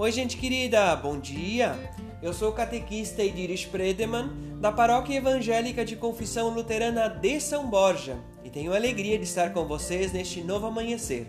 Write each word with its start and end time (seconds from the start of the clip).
Oi, 0.00 0.12
gente 0.12 0.36
querida, 0.36 0.94
bom 0.94 1.18
dia! 1.18 1.76
Eu 2.22 2.32
sou 2.32 2.50
o 2.50 2.52
catequista 2.52 3.20
Idiris 3.20 3.64
Predeman, 3.64 4.30
da 4.60 4.70
Paróquia 4.70 5.16
Evangélica 5.16 5.84
de 5.84 5.96
Confissão 5.96 6.50
Luterana 6.50 7.08
de 7.08 7.40
São 7.40 7.68
Borja, 7.68 8.16
e 8.44 8.48
tenho 8.48 8.72
a 8.72 8.76
alegria 8.76 9.18
de 9.18 9.24
estar 9.24 9.52
com 9.52 9.66
vocês 9.66 10.12
neste 10.12 10.40
novo 10.40 10.66
amanhecer. 10.66 11.26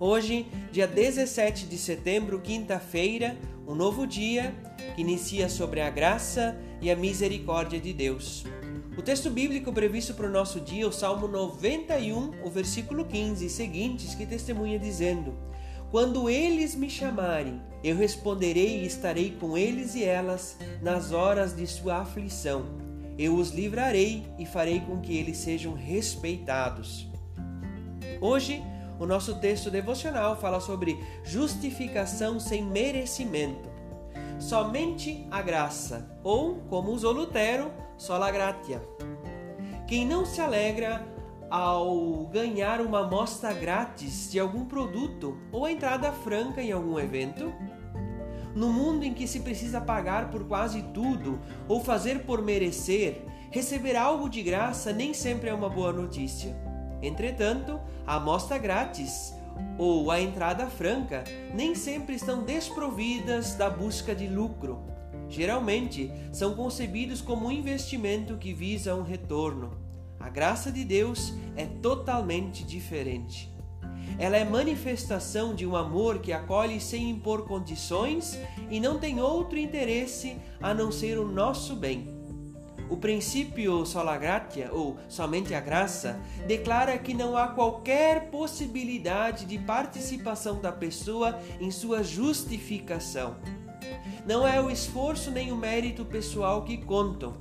Hoje, 0.00 0.48
dia 0.72 0.88
17 0.88 1.66
de 1.66 1.78
setembro, 1.78 2.40
quinta-feira, 2.40 3.36
um 3.68 3.74
novo 3.76 4.04
dia 4.04 4.52
que 4.96 5.02
inicia 5.02 5.48
sobre 5.48 5.80
a 5.80 5.88
graça 5.88 6.58
e 6.82 6.90
a 6.90 6.96
misericórdia 6.96 7.78
de 7.78 7.92
Deus. 7.92 8.42
O 8.98 9.02
texto 9.02 9.30
bíblico 9.30 9.72
previsto 9.72 10.12
para 10.12 10.26
o 10.26 10.30
nosso 10.30 10.60
dia 10.60 10.82
é 10.82 10.88
o 10.88 10.92
Salmo 10.92 11.28
91, 11.28 12.44
o 12.44 12.50
versículo 12.50 13.04
15 13.04 13.46
e 13.46 13.48
seguintes, 13.48 14.16
que 14.16 14.26
testemunha 14.26 14.76
dizendo: 14.76 15.32
quando 15.94 16.28
eles 16.28 16.74
me 16.74 16.90
chamarem, 16.90 17.62
eu 17.84 17.94
responderei 17.94 18.80
e 18.80 18.84
estarei 18.84 19.30
com 19.30 19.56
eles 19.56 19.94
e 19.94 20.02
elas 20.02 20.58
nas 20.82 21.12
horas 21.12 21.54
de 21.54 21.64
sua 21.68 21.98
aflição. 21.98 22.64
Eu 23.16 23.36
os 23.36 23.52
livrarei 23.52 24.26
e 24.36 24.44
farei 24.44 24.80
com 24.80 25.00
que 25.00 25.16
eles 25.16 25.36
sejam 25.36 25.72
respeitados. 25.72 27.06
Hoje, 28.20 28.60
o 28.98 29.06
nosso 29.06 29.36
texto 29.36 29.70
devocional 29.70 30.36
fala 30.36 30.58
sobre 30.58 30.98
justificação 31.22 32.40
sem 32.40 32.60
merecimento. 32.60 33.70
Somente 34.40 35.24
a 35.30 35.40
graça, 35.42 36.10
ou, 36.24 36.56
como 36.68 36.90
usou 36.90 37.12
Lutero, 37.12 37.70
sola 37.96 38.32
gratia. 38.32 38.82
Quem 39.86 40.04
não 40.04 40.26
se 40.26 40.40
alegra 40.40 41.06
ao 41.54 42.26
ganhar 42.32 42.80
uma 42.80 43.06
amostra 43.06 43.52
grátis 43.52 44.28
de 44.28 44.40
algum 44.40 44.64
produto 44.64 45.38
ou 45.52 45.64
a 45.64 45.70
entrada 45.70 46.10
franca 46.10 46.60
em 46.60 46.72
algum 46.72 46.98
evento? 46.98 47.54
No 48.56 48.72
mundo 48.72 49.04
em 49.04 49.14
que 49.14 49.28
se 49.28 49.38
precisa 49.38 49.80
pagar 49.80 50.32
por 50.32 50.48
quase 50.48 50.82
tudo 50.92 51.38
ou 51.68 51.80
fazer 51.80 52.24
por 52.24 52.42
merecer, 52.42 53.22
receber 53.52 53.94
algo 53.94 54.28
de 54.28 54.42
graça 54.42 54.92
nem 54.92 55.14
sempre 55.14 55.48
é 55.48 55.54
uma 55.54 55.68
boa 55.68 55.92
notícia. 55.92 56.56
Entretanto, 57.00 57.78
a 58.04 58.16
amostra 58.16 58.58
grátis 58.58 59.32
ou 59.78 60.10
a 60.10 60.20
entrada 60.20 60.66
franca 60.66 61.22
nem 61.54 61.76
sempre 61.76 62.16
estão 62.16 62.42
desprovidas 62.42 63.54
da 63.54 63.70
busca 63.70 64.12
de 64.12 64.26
lucro. 64.26 64.82
Geralmente, 65.28 66.10
são 66.32 66.56
concebidos 66.56 67.20
como 67.20 67.46
um 67.46 67.52
investimento 67.52 68.36
que 68.38 68.52
visa 68.52 68.96
um 68.96 69.02
retorno. 69.02 69.83
A 70.24 70.30
graça 70.30 70.72
de 70.72 70.86
Deus 70.86 71.34
é 71.54 71.66
totalmente 71.66 72.64
diferente. 72.64 73.52
Ela 74.18 74.38
é 74.38 74.44
manifestação 74.44 75.54
de 75.54 75.66
um 75.66 75.76
amor 75.76 76.20
que 76.20 76.32
acolhe 76.32 76.80
sem 76.80 77.10
impor 77.10 77.44
condições 77.44 78.38
e 78.70 78.80
não 78.80 78.98
tem 78.98 79.20
outro 79.20 79.58
interesse 79.58 80.38
a 80.62 80.72
não 80.72 80.90
ser 80.90 81.18
o 81.18 81.28
nosso 81.28 81.76
bem. 81.76 82.08
O 82.88 82.96
princípio 82.96 83.84
sola 83.84 84.16
gratia, 84.16 84.70
ou 84.72 84.96
somente 85.10 85.52
a 85.52 85.60
graça, 85.60 86.18
declara 86.46 86.96
que 86.96 87.12
não 87.12 87.36
há 87.36 87.48
qualquer 87.48 88.30
possibilidade 88.30 89.44
de 89.44 89.58
participação 89.58 90.58
da 90.58 90.72
pessoa 90.72 91.38
em 91.60 91.70
sua 91.70 92.02
justificação. 92.02 93.36
Não 94.26 94.48
é 94.48 94.58
o 94.58 94.70
esforço 94.70 95.30
nem 95.30 95.52
o 95.52 95.56
mérito 95.56 96.02
pessoal 96.02 96.64
que 96.64 96.78
contam, 96.78 97.36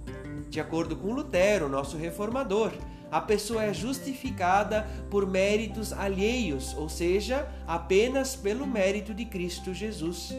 de 0.49 0.59
acordo 0.59 0.95
com 0.95 1.13
Lutero, 1.13 1.69
nosso 1.69 1.97
reformador, 1.97 2.71
a 3.11 3.21
pessoa 3.21 3.63
é 3.63 3.73
justificada 3.73 4.87
por 5.09 5.27
méritos 5.27 5.93
alheios, 5.93 6.75
ou 6.75 6.89
seja, 6.89 7.47
apenas 7.67 8.35
pelo 8.35 8.65
mérito 8.65 9.13
de 9.13 9.23
Cristo 9.25 9.73
Jesus. 9.73 10.33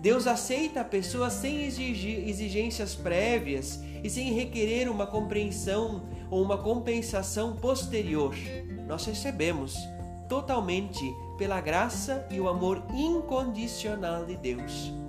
Deus 0.00 0.26
aceita 0.26 0.80
a 0.80 0.84
pessoa 0.84 1.30
sem 1.30 1.64
exigências 1.64 2.94
prévias 2.94 3.80
e 4.02 4.10
sem 4.10 4.32
requerer 4.32 4.90
uma 4.90 5.06
compreensão 5.06 6.02
ou 6.30 6.42
uma 6.42 6.58
compensação 6.58 7.56
posterior. 7.56 8.34
Nós 8.86 9.06
recebemos 9.06 9.76
totalmente 10.28 11.04
pela 11.38 11.60
graça 11.60 12.26
e 12.30 12.40
o 12.40 12.48
amor 12.48 12.82
incondicional 12.92 14.26
de 14.26 14.36
Deus. 14.36 15.03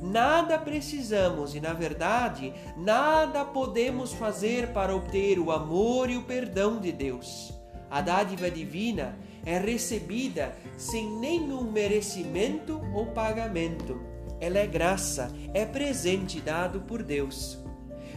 Nada 0.00 0.58
precisamos 0.58 1.54
e, 1.54 1.60
na 1.60 1.72
verdade, 1.72 2.52
nada 2.76 3.44
podemos 3.44 4.12
fazer 4.12 4.68
para 4.68 4.94
obter 4.94 5.38
o 5.38 5.50
amor 5.50 6.08
e 6.08 6.16
o 6.16 6.22
perdão 6.22 6.78
de 6.78 6.92
Deus. 6.92 7.52
A 7.90 8.00
dádiva 8.00 8.50
divina 8.50 9.18
é 9.44 9.58
recebida 9.58 10.54
sem 10.76 11.08
nenhum 11.18 11.62
merecimento 11.62 12.80
ou 12.94 13.06
pagamento. 13.06 14.00
Ela 14.40 14.58
é 14.58 14.66
graça, 14.66 15.32
é 15.52 15.64
presente 15.64 16.40
dado 16.40 16.82
por 16.82 17.02
Deus. 17.02 17.58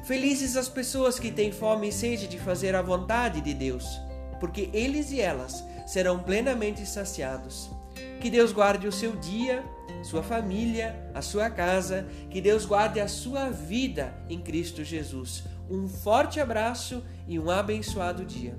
Felizes 0.03 0.55
as 0.57 0.69
pessoas 0.69 1.19
que 1.19 1.31
têm 1.31 1.51
fome 1.51 1.89
e 1.89 1.91
sede 1.91 2.27
de 2.27 2.37
fazer 2.37 2.75
a 2.75 2.81
vontade 2.81 3.41
de 3.41 3.53
Deus, 3.53 3.85
porque 4.39 4.69
eles 4.73 5.11
e 5.11 5.21
elas 5.21 5.63
serão 5.87 6.19
plenamente 6.19 6.85
saciados. 6.85 7.71
Que 8.19 8.29
Deus 8.29 8.51
guarde 8.51 8.87
o 8.87 8.91
seu 8.91 9.15
dia, 9.15 9.63
sua 10.03 10.23
família, 10.23 11.09
a 11.13 11.21
sua 11.21 11.49
casa, 11.49 12.07
que 12.29 12.41
Deus 12.41 12.65
guarde 12.65 12.99
a 12.99 13.07
sua 13.07 13.49
vida 13.49 14.13
em 14.29 14.39
Cristo 14.39 14.83
Jesus. 14.83 15.43
Um 15.69 15.87
forte 15.87 16.39
abraço 16.39 17.03
e 17.27 17.39
um 17.39 17.49
abençoado 17.49 18.25
dia. 18.25 18.57